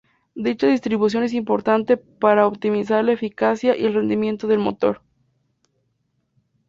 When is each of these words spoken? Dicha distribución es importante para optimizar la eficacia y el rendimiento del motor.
Dicha 0.33 0.65
distribución 0.65 1.21
es 1.21 1.31
importante 1.33 1.95
para 1.95 2.47
optimizar 2.47 3.05
la 3.05 3.11
eficacia 3.11 3.77
y 3.77 3.85
el 3.85 3.93
rendimiento 3.93 4.47
del 4.47 4.57
motor. 4.57 5.03